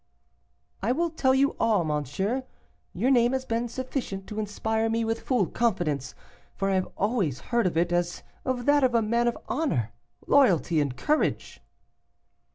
"I 0.81 0.93
will 0.93 1.11
tell 1.11 1.35
you 1.35 1.55
all, 1.59 1.83
monsieur; 1.83 2.43
your 2.91 3.11
name 3.11 3.33
has 3.33 3.45
been 3.45 3.67
sufficient 3.67 4.25
to 4.29 4.39
inspire 4.39 4.89
me 4.89 5.05
with 5.05 5.21
full 5.21 5.45
confidence, 5.45 6.15
for 6.55 6.71
I 6.71 6.73
have 6.73 6.89
always 6.97 7.39
heard 7.53 7.67
of 7.67 7.77
it 7.77 7.91
as 7.91 8.23
of 8.43 8.65
that 8.65 8.83
of 8.83 8.95
a 8.95 9.03
man 9.03 9.27
of 9.27 9.37
honor, 9.47 9.91
loyalty, 10.25 10.81
and 10.81 10.97
courage." 10.97 11.59